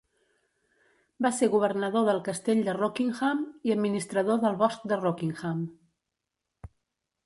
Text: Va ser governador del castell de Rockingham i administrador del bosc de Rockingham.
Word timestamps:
Va 1.25 1.31
ser 1.39 1.49
governador 1.55 2.09
del 2.09 2.23
castell 2.29 2.65
de 2.69 2.77
Rockingham 2.79 3.45
i 3.71 3.77
administrador 3.77 4.43
del 4.47 4.61
bosc 4.67 4.93
de 4.95 5.03
Rockingham. 5.07 5.67